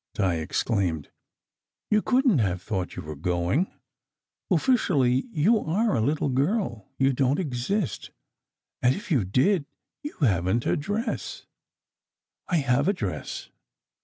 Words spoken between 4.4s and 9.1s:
Officially you are a little girl. You don t exist, and